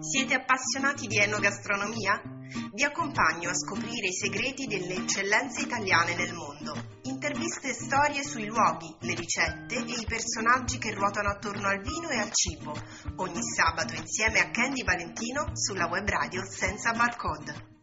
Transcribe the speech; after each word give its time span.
Siete 0.00 0.34
appassionati 0.34 1.06
di 1.06 1.16
enogastronomia? 1.18 2.20
Vi 2.74 2.82
accompagno 2.82 3.50
a 3.50 3.54
scoprire 3.54 4.08
i 4.08 4.12
segreti 4.12 4.66
delle 4.66 4.94
eccellenze 4.94 5.62
italiane 5.62 6.16
nel 6.16 6.34
mondo. 6.34 6.74
Interviste 7.02 7.68
e 7.68 7.72
storie 7.72 8.24
sui 8.24 8.46
luoghi, 8.46 8.92
le 9.00 9.14
ricette 9.14 9.76
e 9.76 10.00
i 10.00 10.04
personaggi 10.04 10.78
che 10.78 10.92
ruotano 10.92 11.28
attorno 11.28 11.68
al 11.68 11.80
vino 11.80 12.08
e 12.08 12.18
al 12.18 12.32
cibo. 12.32 12.74
Ogni 13.16 13.40
sabato 13.42 13.94
insieme 13.94 14.40
a 14.40 14.50
Candy 14.50 14.82
Valentino 14.82 15.52
sulla 15.54 15.86
web 15.86 16.08
radio 16.08 16.42
senza 16.44 16.90
barcode. 16.90 17.74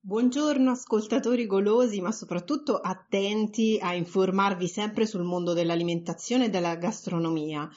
Buongiorno 0.00 0.70
ascoltatori 0.70 1.46
golosi, 1.46 2.00
ma 2.00 2.12
soprattutto 2.12 2.78
attenti 2.78 3.78
a 3.78 3.92
informarvi 3.94 4.68
sempre 4.68 5.04
sul 5.04 5.24
mondo 5.24 5.52
dell'alimentazione 5.52 6.46
e 6.46 6.48
della 6.48 6.76
gastronomia. 6.76 7.68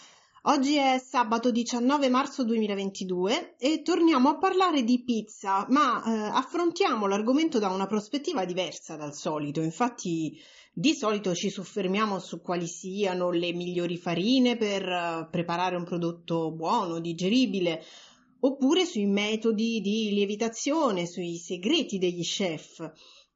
Oggi 0.49 0.77
è 0.77 0.97
sabato 0.97 1.51
19 1.51 2.07
marzo 2.07 2.45
2022 2.45 3.55
e 3.57 3.81
torniamo 3.81 4.29
a 4.29 4.37
parlare 4.37 4.83
di 4.83 5.03
pizza, 5.03 5.65
ma 5.69 6.01
eh, 6.01 6.09
affrontiamo 6.37 7.05
l'argomento 7.05 7.59
da 7.59 7.67
una 7.67 7.85
prospettiva 7.85 8.45
diversa 8.45 8.95
dal 8.95 9.13
solito. 9.13 9.59
Infatti, 9.59 10.39
di 10.71 10.93
solito 10.93 11.35
ci 11.35 11.49
soffermiamo 11.49 12.19
su 12.19 12.39
quali 12.39 12.65
siano 12.65 13.29
le 13.29 13.51
migliori 13.51 13.97
farine 13.97 14.55
per 14.55 14.87
uh, 14.87 15.29
preparare 15.29 15.75
un 15.75 15.83
prodotto 15.83 16.53
buono, 16.53 17.01
digeribile, 17.01 17.83
oppure 18.39 18.85
sui 18.85 19.05
metodi 19.05 19.81
di 19.81 20.11
lievitazione, 20.13 21.07
sui 21.07 21.35
segreti 21.35 21.97
degli 21.97 22.23
chef. 22.23 22.89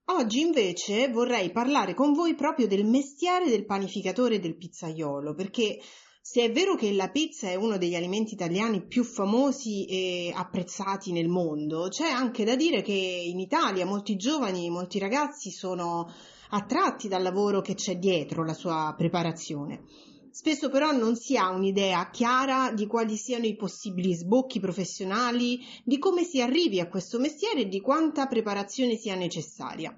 Oggi 0.06 0.40
invece 0.40 1.10
vorrei 1.10 1.52
parlare 1.52 1.94
con 1.94 2.14
voi 2.14 2.36
proprio 2.36 2.68
del 2.68 2.86
mestiere 2.86 3.50
del 3.50 3.66
panificatore 3.66 4.36
e 4.36 4.40
del 4.40 4.56
pizzaiolo, 4.56 5.34
perché 5.34 5.78
se 6.24 6.44
è 6.44 6.52
vero 6.52 6.76
che 6.76 6.94
la 6.94 7.10
pizza 7.10 7.50
è 7.50 7.56
uno 7.56 7.80
degli 7.80 7.96
alimenti 7.96 8.36
italiani 8.36 8.86
più 8.86 9.04
famosi 9.04 9.86
e 9.86 10.32
apprezzati 10.34 11.12
nel 11.12 11.28
mondo, 11.28 11.88
c'è 11.90 12.08
anche 12.08 12.46
da 12.46 12.56
dire 12.56 12.84
che 12.84 12.94
in 12.94 13.40
Italia 13.40 13.88
molti 13.88 14.16
giovani, 14.18 14.70
molti 14.70 15.00
ragazzi 15.00 15.50
sono 15.50 16.14
attratti 16.52 17.08
dal 17.08 17.24
lavoro 17.24 17.62
che 17.62 17.74
c'è 17.74 17.98
dietro 17.98 18.46
la 18.46 18.54
sua 18.54 18.94
preparazione. 18.96 19.84
Spesso 20.30 20.70
però 20.70 20.92
non 20.92 21.16
si 21.16 21.36
ha 21.38 21.50
un'idea 21.50 22.10
chiara 22.12 22.72
di 22.72 22.86
quali 22.86 23.18
siano 23.18 23.48
i 23.48 23.56
possibili 23.56 24.14
sbocchi 24.14 24.60
professionali, 24.60 25.60
di 25.84 25.98
come 25.98 26.24
si 26.24 26.40
arrivi 26.40 26.80
a 26.80 26.88
questo 26.88 27.18
mestiere 27.18 27.62
e 27.62 27.68
di 27.68 27.82
quanta 27.82 28.28
preparazione 28.28 28.96
sia 28.96 29.16
necessaria. 29.16 29.98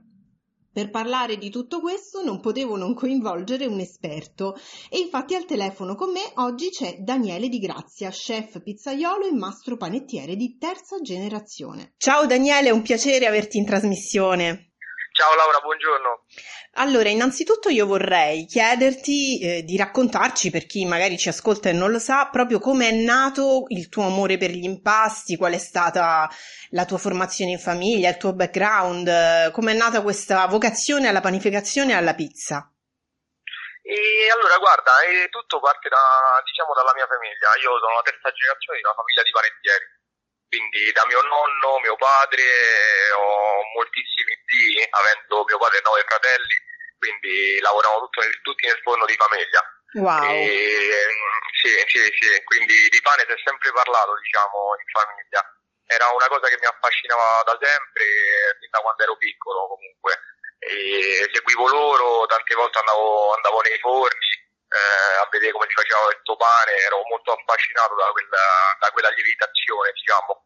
Per 0.74 0.90
parlare 0.90 1.38
di 1.38 1.52
tutto 1.52 1.80
questo 1.80 2.24
non 2.24 2.40
potevo 2.40 2.76
non 2.76 2.96
coinvolgere 2.96 3.68
un 3.68 3.80
esperto 3.80 4.58
e 4.90 4.98
infatti 4.98 5.36
al 5.36 5.46
telefono 5.46 5.94
con 5.94 6.12
me 6.12 6.32
oggi 6.38 6.70
c'è 6.70 6.98
Daniele 6.98 7.48
Di 7.48 7.60
Grazia, 7.60 8.10
chef 8.10 8.60
pizzaiolo 8.60 9.28
e 9.28 9.34
mastro 9.34 9.78
panettiere 9.78 10.36
di 10.36 10.58
terza 10.58 11.00
generazione. 11.00 11.94
Ciao 11.98 12.26
Daniele, 12.26 12.70
è 12.70 12.72
un 12.72 12.82
piacere 12.82 13.28
averti 13.28 13.60
in 13.60 13.66
trasmissione. 13.66 14.73
Ciao 15.24 15.36
Laura, 15.36 15.60
buongiorno. 15.62 16.26
Allora, 16.84 17.08
innanzitutto 17.08 17.70
io 17.70 17.86
vorrei 17.86 18.46
chiederti 18.46 19.40
eh, 19.40 19.64
di 19.64 19.78
raccontarci, 19.78 20.52
per 20.52 20.66
chi 20.66 20.84
magari 20.84 21.18
ci 21.18 21.30
ascolta 21.30 21.70
e 21.70 21.72
non 21.72 21.92
lo 21.92 22.00
sa, 22.00 22.28
proprio 22.30 22.60
come 22.60 22.90
è 22.90 22.92
nato 22.92 23.64
il 23.70 23.88
tuo 23.88 24.04
amore 24.04 24.36
per 24.36 24.50
gli 24.50 24.66
impasti, 24.66 25.38
qual 25.38 25.54
è 25.54 25.58
stata 25.60 26.28
la 26.72 26.84
tua 26.84 26.98
formazione 26.98 27.52
in 27.52 27.58
famiglia, 27.58 28.10
il 28.10 28.18
tuo 28.18 28.34
background, 28.34 29.08
eh, 29.08 29.52
come 29.54 29.72
è 29.72 29.76
nata 29.76 30.02
questa 30.02 30.46
vocazione 30.48 31.08
alla 31.08 31.22
panificazione 31.22 31.94
e 31.94 31.96
alla 31.96 32.16
pizza. 32.16 32.68
E 33.82 34.28
allora, 34.28 34.58
guarda, 34.58 34.92
eh, 35.08 35.30
tutto 35.30 35.62
parte 35.62 35.88
da, 35.88 36.04
diciamo, 36.44 36.74
dalla 36.76 36.92
mia 36.96 37.08
famiglia. 37.08 37.56
Io 37.64 37.80
sono 37.80 37.96
la 37.96 38.04
terza 38.04 38.28
generazione 38.28 38.80
di 38.80 38.84
una 38.84 39.00
famiglia 39.00 39.24
di 39.24 39.32
panettieri 39.32 39.86
quindi 40.54 40.92
da 40.92 41.02
mio 41.10 41.22
nonno, 41.26 41.82
mio 41.82 41.98
padre, 41.98 42.46
ho 43.10 43.58
moltissimi 43.74 44.38
zii, 44.46 44.86
avendo 44.86 45.42
mio 45.50 45.58
padre 45.58 45.82
nove 45.82 46.06
fratelli, 46.06 46.54
quindi 47.02 47.58
lavoriamo 47.58 48.08
nel, 48.22 48.38
tutti 48.46 48.68
nel 48.68 48.78
forno 48.86 49.06
di 49.10 49.18
famiglia. 49.18 49.62
Wow. 49.98 50.30
E, 50.30 51.10
sì, 51.58 51.74
sì, 51.90 52.06
sì, 52.06 52.44
quindi 52.46 52.88
di 52.90 53.02
pane 53.02 53.26
si 53.26 53.34
è 53.34 53.42
sempre 53.42 53.74
parlato, 53.74 54.14
diciamo, 54.22 54.78
in 54.78 54.90
famiglia. 54.94 55.42
Era 55.90 56.14
una 56.14 56.30
cosa 56.30 56.46
che 56.46 56.58
mi 56.62 56.70
affascinava 56.70 57.42
da 57.50 57.58
sempre, 57.58 58.06
fin 58.62 58.70
da 58.70 58.80
quando 58.80 59.04
ero 59.04 59.18
piccolo 59.18 59.74
comunque. 59.74 60.22
E 60.60 61.30
seguivo 61.34 61.66
loro, 61.68 62.26
tante 62.28 62.54
volte 62.54 62.78
andavo, 62.78 63.34
andavo 63.34 63.62
nei 63.62 63.80
forni, 63.80 64.30
eh, 64.74 65.22
a 65.22 65.28
vedere 65.30 65.52
come 65.54 65.70
si 65.70 65.78
faceva 65.78 66.10
questo 66.10 66.36
pane, 66.36 66.74
ero 66.82 67.06
molto 67.06 67.32
affascinato 67.32 67.94
da 67.94 68.10
quella, 68.10 68.46
da 68.82 68.90
quella 68.90 69.10
lievitazione, 69.14 69.94
diciamo. 69.94 70.44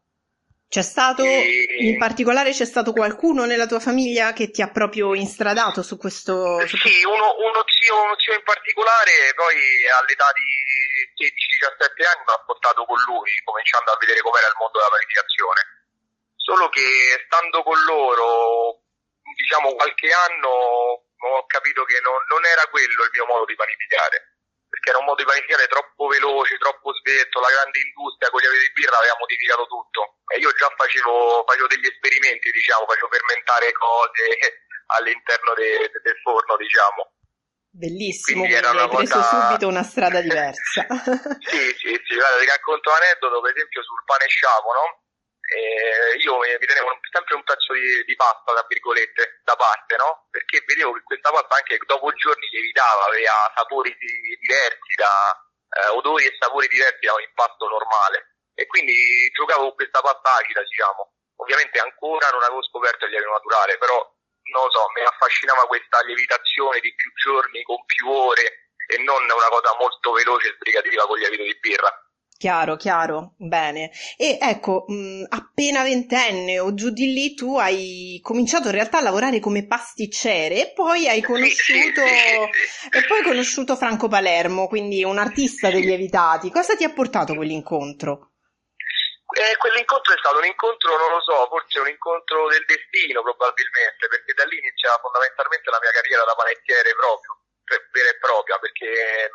C'è 0.68 0.84
stato, 0.84 1.24
e... 1.24 1.64
in 1.80 1.96
particolare 1.96 2.52
c'è 2.52 2.68
stato 2.68 2.92
qualcuno 2.92 3.48
nella 3.48 3.64
tua 3.64 3.80
famiglia 3.80 4.36
che 4.36 4.50
ti 4.52 4.60
ha 4.60 4.68
proprio 4.68 5.14
instradato 5.14 5.80
su 5.80 5.96
questo? 5.96 6.60
Su 6.68 6.76
sì, 6.76 7.00
uno, 7.08 7.40
uno, 7.40 7.64
zio, 7.64 7.96
uno 8.04 8.12
zio 8.20 8.36
in 8.36 8.44
particolare, 8.44 9.32
poi 9.32 9.56
all'età 9.96 10.28
di 10.36 11.24
16-17 11.24 12.04
anni 12.04 12.20
mi 12.20 12.34
ha 12.36 12.44
portato 12.44 12.84
con 12.84 13.00
lui, 13.08 13.32
cominciando 13.48 13.92
a 13.92 13.96
vedere 13.96 14.20
com'era 14.20 14.52
il 14.52 14.60
mondo 14.60 14.76
della 14.76 14.92
pianificazione. 14.92 15.60
Solo 16.36 16.68
che 16.68 16.84
stando 17.24 17.62
con 17.64 17.80
loro, 17.88 18.84
diciamo 19.40 19.72
qualche 19.72 20.12
anno, 20.12 21.07
ho 21.18 21.46
capito 21.46 21.84
che 21.84 22.00
non, 22.00 22.14
non 22.28 22.44
era 22.46 22.62
quello 22.70 23.02
il 23.02 23.10
mio 23.12 23.26
modo 23.26 23.44
di 23.44 23.54
panificare 23.54 24.38
perché 24.68 24.90
era 24.90 24.98
un 24.98 25.08
modo 25.08 25.24
di 25.24 25.28
panificare 25.28 25.66
troppo 25.66 26.06
veloce, 26.06 26.60
troppo 26.60 26.92
svetto, 27.00 27.40
la 27.40 27.48
grande 27.48 27.80
industria 27.80 28.28
con 28.28 28.40
gli 28.40 28.46
aveti 28.46 28.68
di 28.68 28.76
birra 28.76 29.00
aveva 29.00 29.16
modificato 29.18 29.64
tutto 29.66 30.20
e 30.28 30.38
io 30.38 30.52
già 30.52 30.68
facevo, 30.76 31.44
facevo 31.48 31.66
degli 31.66 31.88
esperimenti, 31.88 32.52
diciamo, 32.52 32.84
facevo 32.84 33.08
fermentare 33.08 33.72
cose 33.72 34.24
all'interno 35.00 35.54
de, 35.56 35.88
de, 35.88 35.98
del 36.04 36.18
forno, 36.20 36.56
diciamo. 36.60 37.16
Bellissimo, 37.68 38.44
quindi, 38.44 38.60
quindi 38.60 38.78
hai 38.78 38.88
preso 38.88 39.20
cosa... 39.20 39.40
subito 39.40 39.66
una 39.68 39.84
strada 39.84 40.20
diversa. 40.24 40.84
sì, 41.40 41.64
sì, 41.80 41.92
sì, 42.04 42.12
guarda, 42.14 42.38
ti 42.38 42.46
racconto 42.46 42.90
un 42.92 42.96
aneddoto, 42.96 43.40
per 43.40 43.52
esempio 43.56 43.82
sul 43.82 44.04
pane 44.04 44.26
sciavo, 44.28 44.68
no? 44.72 44.86
Eh, 45.48 46.16
io 46.20 46.36
mi, 46.38 46.58
tenevo 46.60 46.92
sempre 47.10 47.34
un 47.34 47.42
pezzo 47.42 47.72
di, 47.72 48.04
di, 48.04 48.16
pasta, 48.16 48.52
tra 48.52 48.64
virgolette, 48.68 49.40
da 49.44 49.56
parte, 49.56 49.96
no? 49.96 50.28
Perché 50.30 50.62
vedevo 50.66 50.92
che 50.92 51.02
questa 51.02 51.30
pasta 51.30 51.56
anche 51.56 51.78
dopo 51.86 52.12
giorni 52.12 52.48
lievitava, 52.52 53.06
aveva 53.06 53.52
sapori 53.56 53.96
diversi, 53.96 54.92
da, 54.96 55.32
eh, 55.72 55.88
odori 55.96 56.26
e 56.26 56.36
sapori 56.38 56.68
diversi 56.68 57.06
da 57.06 57.14
un 57.14 57.22
impasto 57.22 57.68
normale. 57.68 58.36
E 58.54 58.66
quindi 58.66 58.92
giocavo 59.32 59.72
con 59.72 59.74
questa 59.74 60.00
pasta 60.00 60.34
acida, 60.34 60.60
diciamo. 60.60 61.16
Ovviamente 61.40 61.78
ancora 61.78 62.28
non 62.30 62.42
avevo 62.42 62.62
scoperto 62.64 63.06
il 63.06 63.12
lievito 63.12 63.32
naturale, 63.32 63.78
però 63.78 63.96
non 64.52 64.64
lo 64.64 64.70
so, 64.70 64.84
mi 64.92 65.00
affascinava 65.00 65.64
questa 65.66 66.02
lievitazione 66.02 66.80
di 66.80 66.92
più 66.94 67.12
giorni 67.14 67.62
con 67.62 67.84
più 67.86 68.08
ore 68.08 68.72
e 68.88 68.98
non 68.98 69.22
una 69.22 69.48
cosa 69.48 69.76
molto 69.78 70.12
veloce 70.12 70.48
e 70.48 70.54
sbrigativa 70.54 71.06
con 71.06 71.16
il 71.16 71.28
lievito 71.28 71.44
di 71.44 71.58
birra. 71.60 71.92
Chiaro, 72.38 72.76
chiaro, 72.76 73.34
bene. 73.36 73.90
E 74.16 74.38
ecco, 74.40 74.84
mh, 74.86 75.26
appena 75.28 75.82
ventenne 75.82 76.60
o 76.60 76.72
giù 76.72 76.90
di 76.90 77.12
lì 77.12 77.34
tu 77.34 77.58
hai 77.58 78.20
cominciato 78.22 78.68
in 78.68 78.78
realtà 78.78 78.98
a 78.98 79.02
lavorare 79.02 79.40
come 79.40 79.66
pasticcere 79.66 80.54
e 80.54 80.72
poi 80.72 81.08
hai 81.08 81.20
conosciuto, 81.20 82.00
e 82.00 83.04
poi 83.08 83.18
hai 83.18 83.24
conosciuto 83.24 83.74
Franco 83.74 84.06
Palermo, 84.06 84.68
quindi 84.68 85.02
un 85.02 85.18
artista 85.18 85.68
degli 85.68 85.90
evitati. 85.90 86.52
Cosa 86.52 86.76
ti 86.76 86.84
ha 86.84 86.92
portato 86.94 87.34
quell'incontro? 87.34 88.30
Eh, 89.34 89.56
quell'incontro 89.58 90.14
è 90.14 90.18
stato 90.22 90.38
un 90.38 90.46
incontro, 90.46 90.96
non 90.96 91.10
lo 91.10 91.20
so, 91.20 91.42
forse 91.50 91.80
un 91.82 91.90
incontro 91.90 92.46
del 92.54 92.62
destino 92.70 93.18
probabilmente, 93.20 94.06
perché 94.06 94.30
da 94.38 94.46
lì 94.46 94.62
inizia 94.62 94.94
fondamentalmente 95.02 95.74
la 95.74 95.82
mia 95.82 95.90
carriera 95.90 96.22
da 96.22 96.38
panettiere 96.38 96.94
proprio, 96.94 97.34
vera 97.66 98.14
e 98.14 98.18
propria, 98.22 98.62
perché 98.62 99.26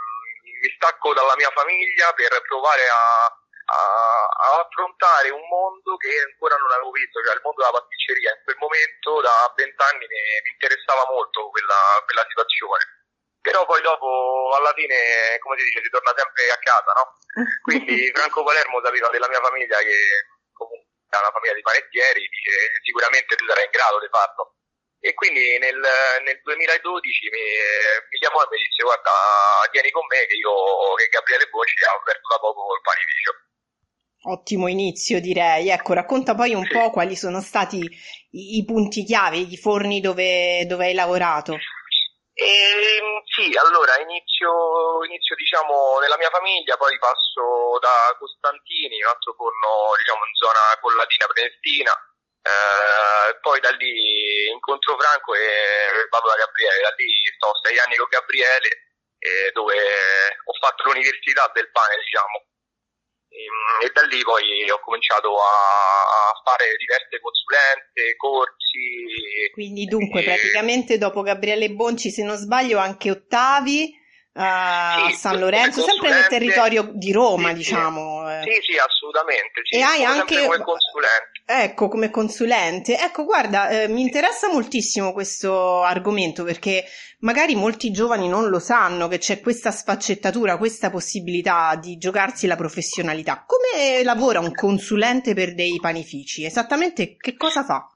mi 0.63 0.71
stacco 0.79 1.11
dalla 1.11 1.35
mia 1.35 1.51
famiglia 1.51 2.13
per 2.15 2.31
provare 2.47 2.87
a, 2.87 3.27
a, 3.27 3.79
a, 4.23 4.59
affrontare 4.63 5.27
un 5.29 5.43
mondo 5.43 5.99
che 5.99 6.23
ancora 6.23 6.55
non 6.55 6.71
avevo 6.71 6.91
visto, 6.91 7.19
cioè 7.19 7.35
il 7.35 7.43
mondo 7.43 7.59
della 7.59 7.75
pasticceria. 7.75 8.31
In 8.31 8.43
quel 8.47 8.63
momento, 8.63 9.19
da 9.19 9.51
vent'anni, 9.59 10.07
mi, 10.07 10.19
mi, 10.39 10.51
interessava 10.55 11.03
molto 11.11 11.51
quella, 11.51 11.99
quella, 12.07 12.23
situazione. 12.31 12.83
Però 13.43 13.67
poi 13.67 13.83
dopo, 13.83 14.55
alla 14.55 14.71
fine, 14.71 15.35
come 15.43 15.59
si 15.59 15.67
dice, 15.67 15.83
si 15.83 15.91
torna 15.91 16.15
sempre 16.15 16.47
a 16.47 16.59
casa, 16.63 16.91
no? 16.95 17.05
Quindi 17.59 18.07
Franco 18.15 18.43
Palermo 18.47 18.79
sapeva 18.79 19.11
della 19.11 19.27
mia 19.27 19.43
famiglia 19.43 19.83
che 19.83 19.99
comunque 20.55 20.87
è 21.11 21.19
una 21.19 21.35
famiglia 21.35 21.59
di 21.59 21.61
panettieri, 21.61 22.23
dice 22.23 22.79
sicuramente 22.87 23.35
tu 23.35 23.43
sarai 23.45 23.67
in 23.67 23.75
grado 23.75 23.99
di 23.99 24.07
farlo 24.07 24.52
e 25.03 25.13
quindi 25.15 25.59
nel, 25.59 25.75
nel 26.23 26.39
2012 26.39 27.27
mi, 27.27 27.43
mi, 28.07 28.17
chiamò 28.23 28.39
e 28.39 28.47
mi 28.47 28.63
disse 28.63 28.87
guarda 28.87 29.11
vieni 29.67 29.91
con 29.91 30.07
me 30.07 30.23
che 30.23 30.39
io 30.39 30.95
che 30.95 31.11
Gabriele 31.11 31.51
Bocci 31.51 31.75
ha 31.83 31.91
aperto 31.91 32.27
da 32.31 32.39
poco 32.39 32.71
il 32.71 32.79
panificio 32.79 33.31
Ottimo 34.23 34.69
inizio 34.71 35.19
direi, 35.19 35.67
ecco 35.67 35.91
racconta 35.91 36.35
poi 36.35 36.53
un 36.55 36.63
sì. 36.63 36.71
po' 36.71 36.91
quali 36.91 37.17
sono 37.17 37.41
stati 37.41 37.83
i, 37.83 38.55
i, 38.55 38.63
punti 38.63 39.03
chiave, 39.03 39.35
i 39.35 39.57
forni 39.57 39.99
dove, 39.99 40.63
dove 40.65 40.85
hai 40.85 40.93
lavorato. 40.93 41.59
E, 42.31 43.03
sì, 43.35 43.51
allora 43.59 43.99
inizio, 43.99 45.03
inizio 45.03 45.35
diciamo 45.35 45.99
nella 45.99 46.15
mia 46.15 46.31
famiglia, 46.31 46.77
poi 46.77 46.97
passo 46.99 47.77
da 47.83 48.15
Costantini, 48.17 49.03
un 49.03 49.11
altro 49.11 49.35
forno 49.35 49.91
diciamo 49.99 50.23
in 50.23 50.33
zona 50.39 50.79
Collatina 50.79 51.27
Prenestina, 51.27 51.91
eh, 52.43 53.39
poi 53.39 53.59
da 53.59 53.71
lì 53.71 54.51
incontro 54.51 54.97
Franco 54.99 55.33
e 55.33 56.07
vado 56.09 56.27
da 56.27 56.35
Gabriele, 56.35 56.81
da 56.81 56.93
lì 56.95 57.07
sto 57.35 57.51
sei 57.63 57.79
anni 57.79 57.95
con 57.95 58.07
Gabriele 58.09 58.69
eh, 59.19 59.51
dove 59.53 59.75
ho 59.75 60.53
fatto 60.59 60.83
l'università 60.83 61.49
del 61.55 61.71
pane 61.71 61.95
diciamo 62.03 62.51
e, 63.33 63.85
e 63.85 63.91
da 63.91 64.03
lì 64.03 64.21
poi 64.21 64.69
ho 64.69 64.79
cominciato 64.79 65.35
a, 65.39 65.49
a 65.49 66.41
fare 66.43 66.75
diverse 66.77 67.19
consulenze, 67.19 68.15
corsi. 68.15 69.51
Quindi 69.51 69.85
dunque 69.85 70.21
e... 70.21 70.23
praticamente 70.23 70.97
dopo 70.97 71.21
Gabriele 71.21 71.71
Bonci 71.71 72.11
se 72.11 72.23
non 72.23 72.37
sbaglio 72.37 72.77
anche 72.77 73.09
Ottavi 73.09 74.01
a 74.35 75.07
sì, 75.09 75.15
San 75.15 75.39
Lorenzo, 75.39 75.81
sempre 75.81 76.09
nel 76.09 76.27
territorio 76.27 76.89
di 76.93 77.11
Roma, 77.11 77.49
sì, 77.49 77.55
diciamo. 77.55 78.27
Sì, 78.43 78.49
eh. 78.49 78.61
sì, 78.61 78.77
assolutamente. 78.77 79.61
Sì. 79.63 79.75
E 79.77 79.81
hai 79.81 80.03
anche 80.03 80.45
come 80.45 80.63
consulente. 80.63 81.32
Ecco, 81.45 81.89
come 81.89 82.09
consulente. 82.09 82.97
Ecco, 82.97 83.25
guarda, 83.25 83.67
eh, 83.67 83.87
mi 83.89 84.01
interessa 84.01 84.49
moltissimo 84.49 85.11
questo 85.11 85.83
argomento 85.83 86.45
perché 86.45 86.85
magari 87.19 87.53
molti 87.53 87.91
giovani 87.91 88.29
non 88.29 88.47
lo 88.47 88.59
sanno 88.59 89.09
che 89.09 89.17
c'è 89.17 89.41
questa 89.41 89.69
sfaccettatura, 89.69 90.57
questa 90.57 90.89
possibilità 90.89 91.75
di 91.75 91.97
giocarsi 91.97 92.47
la 92.47 92.55
professionalità. 92.55 93.43
Come 93.45 94.03
lavora 94.03 94.39
un 94.39 94.53
consulente 94.53 95.33
per 95.33 95.53
dei 95.53 95.79
panifici? 95.81 96.45
Esattamente 96.45 97.17
che 97.17 97.35
cosa 97.35 97.65
fa? 97.65 97.92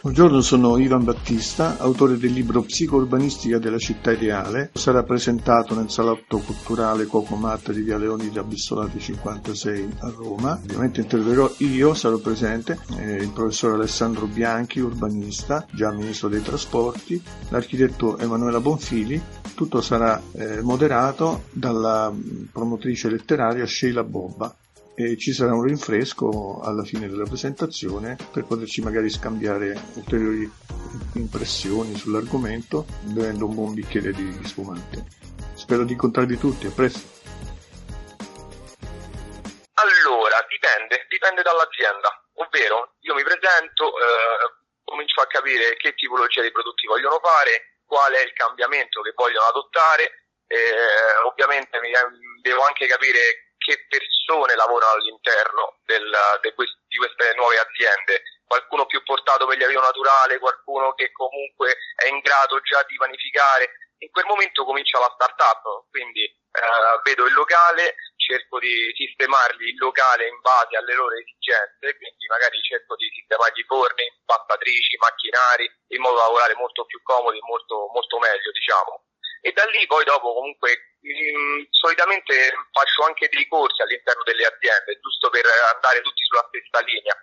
Buongiorno, 0.00 0.40
sono 0.42 0.78
Ivan 0.78 1.02
Battista, 1.02 1.76
autore 1.78 2.18
del 2.18 2.32
libro 2.32 2.62
Psicourbanistica 2.62 3.58
della 3.58 3.78
città 3.78 4.12
ideale. 4.12 4.70
Sarà 4.72 5.02
presentato 5.02 5.74
nel 5.74 5.90
salotto 5.90 6.38
culturale 6.38 7.06
Cocomat 7.06 7.72
di 7.72 7.80
Via 7.80 7.98
Leoni 7.98 8.30
da 8.30 8.44
Bissolati 8.44 9.00
56 9.00 9.96
a 9.98 10.12
Roma. 10.16 10.52
Ovviamente 10.52 11.00
interverrò 11.00 11.52
io, 11.58 11.94
sarò 11.94 12.18
presente, 12.18 12.78
eh, 12.96 13.16
il 13.16 13.32
professor 13.32 13.74
Alessandro 13.74 14.26
Bianchi, 14.26 14.78
urbanista, 14.78 15.66
già 15.72 15.90
ministro 15.90 16.28
dei 16.28 16.42
trasporti, 16.42 17.20
l'architetto 17.48 18.18
Emanuela 18.18 18.60
Bonfili. 18.60 19.20
Tutto 19.52 19.80
sarà 19.80 20.22
eh, 20.30 20.60
moderato 20.62 21.46
dalla 21.50 22.14
promotrice 22.52 23.10
letteraria 23.10 23.66
Sheila 23.66 24.04
Bobba 24.04 24.54
e 24.98 25.16
ci 25.16 25.32
sarà 25.32 25.54
un 25.54 25.62
rinfresco 25.62 26.58
alla 26.60 26.82
fine 26.82 27.06
della 27.06 27.22
presentazione 27.22 28.18
per 28.32 28.42
poterci 28.42 28.82
magari 28.82 29.08
scambiare 29.08 29.78
ulteriori 29.94 30.50
impressioni 31.14 31.94
sull'argomento 31.94 32.84
bevendo 33.14 33.46
un 33.46 33.54
buon 33.54 33.74
bicchiere 33.74 34.10
di 34.10 34.26
spumante. 34.42 35.06
Spero 35.54 35.84
di 35.84 35.92
incontrarvi 35.92 36.36
tutti, 36.36 36.66
a 36.66 36.72
presto. 36.74 36.98
Allora, 39.78 40.42
dipende, 40.50 41.06
dipende 41.06 41.42
dall'azienda, 41.46 42.10
ovvero 42.42 42.98
io 43.06 43.14
mi 43.14 43.22
presento, 43.22 43.94
eh, 43.94 44.82
comincio 44.82 45.20
a 45.20 45.30
capire 45.30 45.76
che 45.76 45.94
tipologia 45.94 46.42
di 46.42 46.50
prodotti 46.50 46.88
vogliono 46.88 47.20
fare, 47.22 47.78
qual 47.86 48.10
è 48.10 48.24
il 48.24 48.32
cambiamento 48.32 49.00
che 49.02 49.12
vogliono 49.14 49.46
adottare, 49.46 50.26
eh, 50.48 51.22
ovviamente 51.22 51.78
mi, 51.78 51.92
devo 52.42 52.64
anche 52.64 52.88
capire 52.88 53.47
che 53.68 53.84
persone 53.84 54.56
lavorano 54.56 54.96
all'interno 54.96 55.76
del, 55.84 56.08
de 56.40 56.54
quest, 56.54 56.80
di 56.88 56.96
queste 56.96 57.34
nuove 57.36 57.60
aziende, 57.60 58.22
qualcuno 58.48 58.86
più 58.86 59.02
portato 59.02 59.44
per 59.44 59.58
gli 59.58 59.62
avio 59.62 59.84
naturale, 59.84 60.38
qualcuno 60.38 60.94
che 60.94 61.12
comunque 61.12 61.76
è 61.94 62.08
in 62.08 62.20
grado 62.20 62.60
già 62.64 62.82
di 62.88 62.96
panificare. 62.96 63.92
In 63.98 64.10
quel 64.10 64.24
momento 64.24 64.64
comincia 64.64 64.98
la 65.00 65.12
start-up, 65.12 65.90
quindi 65.90 66.24
eh, 66.24 66.96
vedo 67.04 67.26
il 67.26 67.34
locale, 67.34 67.92
cerco 68.16 68.58
di 68.58 68.88
sistemargli 68.96 69.68
il 69.68 69.76
locale 69.76 70.28
in 70.28 70.40
base 70.40 70.76
alle 70.76 70.94
loro 70.94 71.12
esigenze, 71.18 71.92
quindi 71.98 72.24
magari 72.24 72.56
cerco 72.62 72.96
di 72.96 73.10
sistemargli 73.12 73.64
forni, 73.68 74.08
pastatrici, 74.24 74.96
macchinari, 74.96 75.68
in 75.92 76.00
modo 76.00 76.16
da 76.16 76.22
lavorare 76.22 76.54
molto 76.54 76.86
più 76.86 77.02
comodi, 77.02 77.38
molto, 77.44 77.90
molto 77.92 78.16
meglio, 78.18 78.50
diciamo 78.50 79.02
e 79.40 79.52
da 79.52 79.64
lì 79.66 79.86
poi 79.86 80.04
dopo 80.04 80.34
comunque 80.34 80.97
solitamente 81.70 82.52
faccio 82.72 83.04
anche 83.04 83.28
dei 83.30 83.46
corsi 83.46 83.82
all'interno 83.82 84.22
delle 84.24 84.44
aziende, 84.44 84.98
giusto 85.00 85.30
per 85.30 85.44
andare 85.74 86.00
tutti 86.02 86.22
sulla 86.24 86.46
stessa 86.48 86.84
linea. 86.84 87.14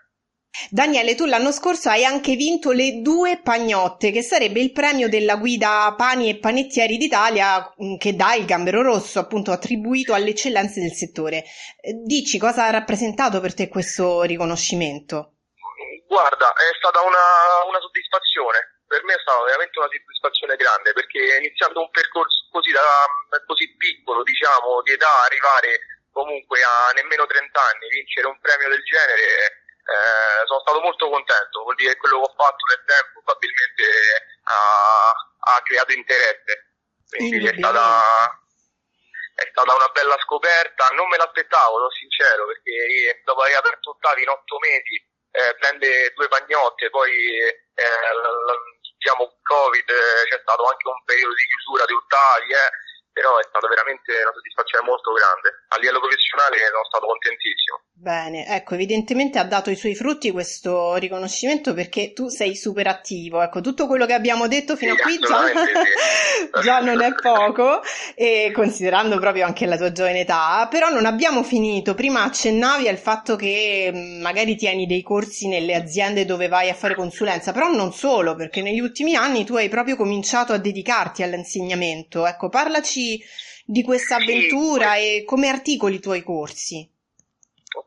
Daniele, 0.69 1.15
tu 1.15 1.25
l'anno 1.25 1.51
scorso 1.51 1.89
hai 1.89 2.05
anche 2.05 2.35
vinto 2.35 2.71
le 2.71 3.01
due 3.01 3.41
pagnotte, 3.41 4.11
che 4.11 4.21
sarebbe 4.21 4.61
il 4.61 4.71
premio 4.71 5.09
della 5.09 5.35
guida 5.35 5.93
Pani 5.97 6.29
e 6.29 6.37
Panettieri 6.37 6.97
d'Italia 6.97 7.59
mm, 7.59 7.97
che 7.97 8.15
dà 8.15 8.35
il 8.35 8.45
Gambero 8.45 8.81
Rosso, 8.81 9.19
appunto 9.19 9.51
attribuito 9.51 10.13
alle 10.13 10.29
eccellenze 10.29 10.79
del 10.79 10.93
settore. 10.93 11.43
Eh, 11.81 11.93
dici 12.05 12.39
cosa 12.39 12.65
ha 12.65 12.71
rappresentato 12.71 13.41
per 13.41 13.53
te 13.53 13.67
questo 13.67 14.21
riconoscimento? 14.23 15.33
Guarda, 16.07 16.53
è 16.53 16.73
stata 16.77 17.01
una, 17.01 17.67
una 17.67 17.79
soddisfazione 17.81 18.74
per 18.87 19.03
me 19.03 19.13
è 19.13 19.19
stata 19.19 19.43
veramente 19.43 19.79
una 19.79 19.89
soddisfazione 19.89 20.55
grande 20.55 20.93
perché 20.93 21.37
iniziando 21.37 21.81
un 21.81 21.89
percorso 21.89 22.47
così, 22.51 22.71
da, 22.71 22.81
così 23.45 23.75
piccolo, 23.75 24.23
diciamo, 24.23 24.81
di 24.81 24.93
età, 24.93 25.23
arrivare 25.25 25.79
comunque 26.11 26.61
a 26.63 26.91
nemmeno 26.95 27.25
30 27.25 27.59
anni, 27.59 27.89
vincere 27.89 28.27
un 28.27 28.39
premio 28.39 28.69
del 28.69 28.83
genere, 28.83 29.65
eh, 29.85 30.45
sono 30.47 30.61
stato 30.61 30.79
molto 30.79 31.09
contento, 31.09 31.63
vuol 31.63 31.75
dire 31.75 31.93
che 31.93 31.99
quello 31.99 32.21
che 32.21 32.31
ho 32.31 32.35
fatto 32.35 32.63
nel 32.71 32.83
tempo 32.85 33.21
probabilmente 33.21 33.85
ha, 34.43 35.11
ha 35.11 35.61
creato 35.61 35.91
interesse. 35.91 36.53
Quindi 37.09 37.45
è 37.45 37.53
stata, 37.53 38.01
è 39.35 39.45
stata 39.51 39.75
una 39.75 39.91
bella 39.93 40.17
scoperta, 40.23 40.87
non 40.95 41.07
me 41.09 41.17
l'aspettavo, 41.17 41.77
sono 41.77 41.91
sincero, 41.91 42.45
perché 42.47 43.21
dopo 43.25 43.41
aver 43.41 43.57
aperto 43.57 43.91
ottavi 43.91 44.23
in 44.23 44.29
otto 44.29 44.57
mesi, 44.59 44.95
eh, 45.35 45.55
prende 45.59 46.13
due 46.15 46.27
pagnotte, 46.29 46.89
poi 46.89 47.11
eh, 47.75 47.85
diciamo 49.05 49.37
Covid, 49.45 49.85
eh, 49.85 50.25
c'è 50.33 50.41
stato 50.41 50.65
anche 50.65 50.89
un 50.89 50.97
periodo 51.05 51.33
di 51.37 51.45
chiusura 51.45 51.85
di 51.85 51.93
ottavi, 51.93 52.49
eh, 52.49 52.69
però 53.13 53.37
è 53.37 53.45
stata 53.45 53.67
veramente 53.69 54.09
una 54.17 54.33
soddisfazione 54.33 54.89
molto 54.89 55.13
grande. 55.13 55.47
A 55.69 55.77
livello 55.77 56.01
professionale 56.01 56.57
sono 56.57 56.89
stato 56.89 57.05
contentissimo. 57.05 57.77
Bene, 58.05 58.45
ecco, 58.45 58.75
evidentemente 58.75 59.39
ha 59.39 59.45
dato 59.45 59.71
i 59.71 59.75
suoi 59.75 59.95
frutti 59.95 60.29
questo 60.29 60.93
riconoscimento 60.93 61.73
perché 61.73 62.13
tu 62.13 62.27
sei 62.27 62.55
super 62.55 62.85
attivo. 62.85 63.41
Ecco, 63.41 63.61
tutto 63.61 63.87
quello 63.87 64.05
che 64.05 64.13
abbiamo 64.13 64.47
detto 64.47 64.75
fino 64.75 64.93
sì, 64.93 65.01
a 65.01 65.03
qui 65.03 65.17
già, 65.17 66.61
già, 66.61 66.79
non 66.81 67.01
è 67.01 67.15
poco, 67.15 67.81
e 68.13 68.51
considerando 68.53 69.17
proprio 69.17 69.47
anche 69.47 69.65
la 69.65 69.75
tua 69.75 69.91
giovane 69.91 70.19
età, 70.19 70.67
però 70.69 70.89
non 70.89 71.07
abbiamo 71.07 71.41
finito. 71.41 71.95
Prima 71.95 72.21
accennavi 72.21 72.87
al 72.87 72.99
fatto 72.99 73.35
che 73.35 73.89
mm, 73.91 74.21
magari 74.21 74.55
tieni 74.55 74.85
dei 74.85 75.01
corsi 75.01 75.47
nelle 75.47 75.73
aziende 75.73 76.25
dove 76.25 76.47
vai 76.47 76.69
a 76.69 76.75
fare 76.75 76.93
consulenza, 76.93 77.53
però 77.53 77.71
non 77.71 77.91
solo, 77.91 78.35
perché 78.35 78.61
negli 78.61 78.81
ultimi 78.81 79.15
anni 79.15 79.45
tu 79.45 79.55
hai 79.55 79.67
proprio 79.67 79.95
cominciato 79.95 80.53
a 80.53 80.59
dedicarti 80.59 81.23
all'insegnamento. 81.23 82.27
Ecco, 82.27 82.49
parlaci 82.49 83.19
di 83.65 83.81
questa 83.81 84.17
avventura 84.17 84.93
sì, 84.93 84.99
e 84.99 85.23
come 85.25 85.47
articoli 85.47 85.95
i 85.95 85.99
tuoi 85.99 86.21
corsi? 86.21 86.87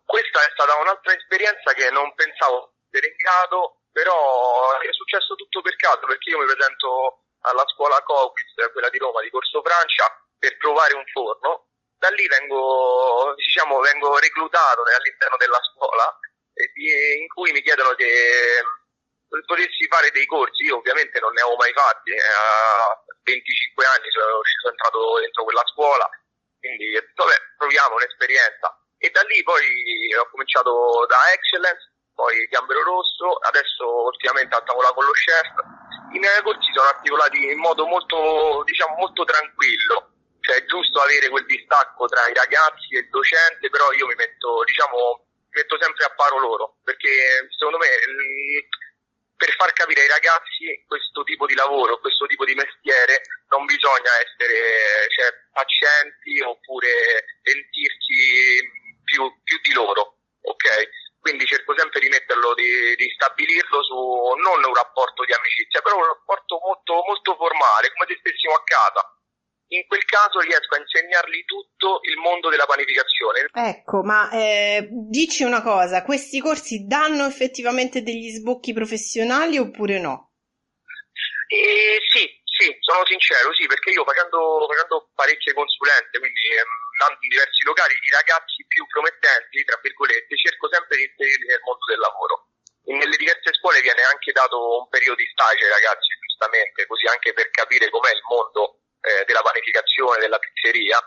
Questa 0.08 0.40
è 0.40 0.50
stata 0.56 0.74
un'altra 0.80 1.12
esperienza 1.12 1.74
che 1.74 1.90
non 1.90 2.14
pensavo 2.14 2.80
essere 2.88 3.12
in 3.12 3.16
grado, 3.20 3.84
però 3.92 4.80
è 4.80 4.88
successo 4.90 5.34
tutto 5.34 5.60
per 5.60 5.76
caso 5.76 6.00
perché 6.08 6.30
io 6.30 6.38
mi 6.38 6.46
presento 6.48 7.28
alla 7.44 7.62
scuola 7.68 8.00
Coquis, 8.00 8.48
quella 8.72 8.88
di 8.88 8.96
Roma, 8.96 9.20
di 9.20 9.28
Corso 9.28 9.60
Francia, 9.60 10.08
per 10.38 10.56
provare 10.56 10.94
un 10.94 11.04
forno. 11.12 11.68
Da 11.98 12.08
lì 12.08 12.26
vengo, 12.26 13.34
diciamo, 13.36 13.80
vengo 13.80 14.18
reclutato 14.18 14.80
all'interno 14.80 15.36
della 15.36 15.60
scuola 15.76 16.08
in 16.56 17.28
cui 17.28 17.52
mi 17.52 17.60
chiedono 17.60 17.94
se 17.98 18.64
potessi 19.44 19.86
fare 19.90 20.10
dei 20.10 20.24
corsi. 20.24 20.64
Io 20.64 20.78
ovviamente 20.78 21.20
non 21.20 21.34
ne 21.34 21.42
ho 21.42 21.54
mai 21.56 21.72
fatti, 21.74 22.12
eh, 22.12 23.12
25 23.24 23.84
anni 23.84 24.10
sono, 24.10 24.40
sono 24.40 24.72
entrato 24.72 25.20
dentro 25.20 25.44
quella 25.44 25.66
scuola, 25.66 26.08
quindi 26.58 26.96
vabbè, 26.96 27.36
proviamo 27.58 27.96
un'esperienza. 27.96 28.72
E 28.98 29.10
da 29.10 29.22
lì 29.22 29.42
poi 29.42 29.62
ho 30.14 30.28
cominciato 30.30 31.06
da 31.06 31.16
Excellence, 31.32 31.92
poi 32.14 32.46
Gambero 32.46 32.82
Rosso, 32.82 33.38
adesso 33.46 33.86
ultimamente 34.10 34.54
a 34.54 34.62
tavola 34.62 34.90
con 34.90 35.04
lo 35.04 35.12
chef. 35.12 35.46
I 36.14 36.18
miei 36.18 36.42
corsi 36.42 36.70
sono 36.74 36.88
articolati 36.88 37.50
in 37.50 37.58
modo 37.58 37.86
molto, 37.86 38.62
diciamo, 38.64 38.96
molto 38.96 39.24
tranquillo, 39.24 40.10
cioè 40.40 40.56
è 40.56 40.64
giusto 40.64 41.00
avere 41.00 41.28
quel 41.28 41.46
distacco 41.46 42.06
tra 42.06 42.26
i 42.26 42.34
ragazzi 42.34 42.96
e 42.96 43.00
il 43.00 43.08
docente, 43.08 43.70
però 43.70 43.92
io 43.92 44.06
mi 44.06 44.14
metto, 44.16 44.64
diciamo, 44.64 45.26
mi 45.46 45.62
metto 45.62 45.78
sempre 45.80 46.04
a 46.04 46.14
paro 46.16 46.38
loro, 46.38 46.78
perché 46.82 47.46
secondo 47.56 47.78
me 47.78 47.86
per 49.38 49.54
far 49.54 49.72
capire 49.72 50.02
ai 50.02 50.08
ragazzi 50.08 50.82
questo 50.84 51.22
tipo 51.22 51.46
di 51.46 51.54
lavoro, 51.54 52.00
questo 52.00 52.26
tipo 52.26 52.44
di 52.44 52.54
mestiere, 52.54 53.22
non 53.50 53.64
bisogna 53.64 54.10
essere 54.18 55.06
cioè, 55.14 55.30
pazienti 55.54 56.42
oppure 56.42 57.38
sentirsi 57.46 58.66
più, 59.04 59.30
più, 59.44 59.58
di 59.62 59.72
loro, 59.72 60.18
ok? 60.42 60.90
Quindi 61.20 61.46
cerco 61.46 61.72
sempre 61.78 62.00
di 62.00 62.08
metterlo 62.08 62.52
di, 62.54 62.96
di, 62.96 63.08
stabilirlo 63.14 63.82
su 63.84 63.94
non 64.42 64.64
un 64.64 64.74
rapporto 64.74 65.24
di 65.24 65.32
amicizia, 65.32 65.82
però 65.82 65.96
un 65.96 66.06
rapporto 66.06 66.58
molto, 66.58 66.94
molto 67.06 67.36
formale, 67.36 67.92
come 67.94 68.10
se 68.10 68.18
stessimo 68.18 68.54
a 68.54 68.64
casa. 68.64 69.02
In 69.68 69.86
caso 70.38 70.40
riesco 70.40 70.74
a 70.74 70.78
insegnargli 70.78 71.44
tutto 71.44 72.00
il 72.02 72.16
mondo 72.18 72.48
della 72.48 72.66
panificazione. 72.66 73.48
Ecco, 73.52 74.02
ma 74.02 74.30
eh, 74.30 74.88
dici 74.90 75.42
una 75.42 75.62
cosa, 75.62 76.02
questi 76.02 76.40
corsi 76.40 76.86
danno 76.86 77.26
effettivamente 77.26 78.02
degli 78.02 78.30
sbocchi 78.30 78.72
professionali 78.72 79.58
oppure 79.58 79.98
no? 79.98 80.32
Eh, 81.48 81.98
sì, 82.12 82.28
sì, 82.44 82.76
sono 82.80 83.04
sincero, 83.06 83.52
sì, 83.54 83.66
perché 83.66 83.90
io 83.90 84.04
facendo, 84.04 84.66
facendo 84.68 85.10
parecchie 85.14 85.54
consulenze, 85.54 86.18
quindi 86.18 86.42
andando 86.92 87.18
ehm, 87.18 87.24
in 87.24 87.28
diversi 87.28 87.64
locali, 87.64 87.94
i 87.94 88.10
ragazzi 88.14 88.64
più 88.68 88.86
promettenti, 88.86 89.64
tra 89.64 89.78
virgolette, 89.82 90.36
cerco 90.36 90.68
sempre 90.70 90.96
di 90.96 91.04
inserirli 91.08 91.46
nel 91.46 91.64
mondo 91.64 91.84
del 91.88 91.98
lavoro. 91.98 92.46
E 92.88 92.94
nelle 92.96 93.16
diverse 93.16 93.52
scuole 93.52 93.80
viene 93.80 94.00
anche 94.00 94.32
dato 94.32 94.80
un 94.80 94.88
periodo 94.88 95.20
di 95.20 95.28
stage 95.28 95.64
ai 95.64 95.76
ragazzi, 95.76 96.08
giustamente, 96.24 96.86
così 96.86 97.04
anche 97.04 97.32
per 97.32 97.50
capire 97.50 97.90
com'è 97.90 98.12
il 98.12 98.24
mondo 98.28 98.77
eh, 99.00 99.24
della 99.24 99.42
panificazione, 99.42 100.20
della 100.20 100.38
pizzeria. 100.38 100.98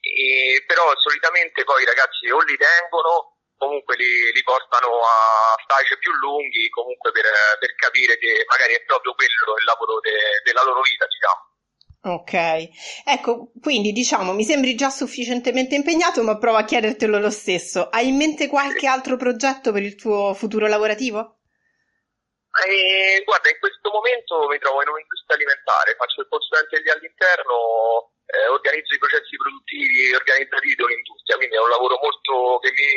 E, 0.00 0.62
però 0.66 0.92
solitamente 0.96 1.64
poi 1.64 1.82
i 1.82 1.86
ragazzi 1.86 2.30
o 2.30 2.38
li 2.40 2.56
tengono 2.56 3.36
comunque 3.56 3.96
li, 3.96 4.32
li, 4.32 4.42
portano 4.42 5.00
a 5.00 5.56
stage 5.64 5.96
più 5.98 6.12
lunghi, 6.12 6.68
comunque 6.68 7.10
per, 7.10 7.24
per, 7.58 7.74
capire 7.74 8.18
che 8.18 8.44
magari 8.46 8.74
è 8.74 8.84
proprio 8.84 9.14
quello 9.14 9.56
il 9.56 9.64
lavoro 9.64 9.98
de, 10.00 10.44
della 10.44 10.62
loro 10.62 10.82
vita, 10.82 11.06
diciamo. 11.08 11.56
Ok, 12.06 13.02
ecco, 13.04 13.50
quindi 13.60 13.90
diciamo 13.90 14.32
mi 14.32 14.44
sembri 14.44 14.76
già 14.76 14.90
sufficientemente 14.90 15.74
impegnato, 15.74 16.22
ma 16.22 16.38
provo 16.38 16.58
a 16.58 16.64
chiedertelo 16.64 17.18
lo 17.18 17.30
stesso. 17.30 17.88
Hai 17.88 18.08
in 18.08 18.16
mente 18.16 18.46
qualche 18.46 18.86
altro 18.86 19.16
progetto 19.16 19.72
per 19.72 19.82
il 19.82 19.96
tuo 19.96 20.32
futuro 20.34 20.68
lavorativo? 20.68 21.35
Eh, 22.64 23.20
guarda, 23.24 23.50
in 23.50 23.58
questo 23.58 23.90
momento 23.90 24.48
mi 24.48 24.58
trovo 24.58 24.80
in 24.80 24.88
un'industria 24.88 25.36
alimentare, 25.36 25.94
faccio 25.96 26.22
il 26.22 26.28
consulente 26.28 26.80
lì 26.80 26.88
all'interno, 26.88 28.16
eh, 28.32 28.48
organizzo 28.48 28.94
i 28.94 28.98
processi 28.98 29.36
produttivi 29.36 30.14
organizzativi 30.14 30.74
di 30.74 30.82
un'industria, 30.82 31.36
quindi 31.36 31.56
è 31.56 31.60
un 31.60 31.68
lavoro 31.68 32.00
molto 32.00 32.58
che 32.64 32.72
mi, 32.72 32.88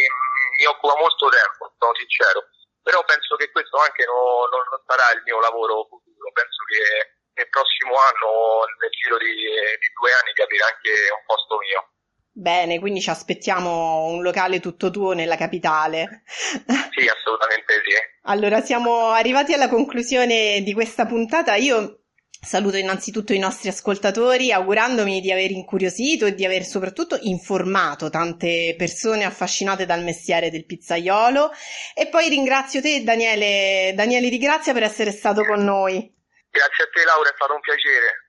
mi 0.57 0.65
occupa 0.65 0.95
molto 0.95 1.27
tempo, 1.27 1.75
sono 1.75 1.91
sincero, 1.95 2.47
però 2.81 3.03
penso 3.03 3.35
che 3.35 3.51
questo 3.51 3.75
anche 3.83 4.05
no, 4.05 4.47
non, 4.47 4.63
non, 4.71 4.81
sarà 4.87 5.11
il 5.11 5.23
mio 5.27 5.39
lavoro 5.43 5.91
futuro, 5.91 6.31
penso 6.31 6.63
che 6.63 7.19
nel 7.35 7.49
prossimo 7.51 7.99
anno, 7.99 8.63
nel 8.79 8.95
giro 8.95 9.17
di, 9.19 9.35
di 9.35 9.89
due 9.91 10.11
anni, 10.15 10.31
capirà 10.39 10.71
anche 10.71 10.91
un 11.11 11.23
posto 11.27 11.59
mio. 11.59 11.98
Bene, 12.39 12.79
quindi 12.79 13.01
ci 13.01 13.09
aspettiamo 13.09 14.05
un 14.05 14.21
locale 14.21 14.61
tutto 14.61 14.89
tuo 14.89 15.11
nella 15.11 15.35
capitale. 15.35 16.23
Sì, 16.99 17.07
assolutamente 17.07 17.73
sì. 17.85 17.95
Allora, 18.23 18.61
siamo 18.61 19.09
arrivati 19.09 19.53
alla 19.53 19.69
conclusione 19.69 20.61
di 20.63 20.73
questa 20.73 21.05
puntata. 21.05 21.55
Io 21.55 21.99
Saluto 22.41 22.77
innanzitutto 22.77 23.33
i 23.33 23.37
nostri 23.37 23.67
ascoltatori 23.67 24.53
augurandomi 24.53 25.19
di 25.19 25.29
aver 25.29 25.51
incuriosito 25.51 26.25
e 26.25 26.35
di 26.35 26.45
aver 26.45 26.63
soprattutto 26.63 27.17
informato 27.23 28.09
tante 28.09 28.75
persone 28.77 29.25
affascinate 29.25 29.85
dal 29.85 30.03
mestiere 30.03 30.49
del 30.49 30.65
pizzaiolo 30.65 31.51
e 31.93 32.07
poi 32.07 32.29
ringrazio 32.29 32.79
te 32.79 33.03
Daniele, 33.03 33.91
Daniele 33.93 34.29
Di 34.29 34.37
Grazia 34.37 34.71
per 34.71 34.83
essere 34.83 35.11
stato 35.11 35.43
con 35.43 35.61
noi. 35.65 35.97
Grazie 36.49 36.83
a 36.85 36.87
te 36.87 37.03
Laura, 37.03 37.29
è 37.29 37.33
stato 37.35 37.53
un 37.53 37.59
piacere. 37.59 38.28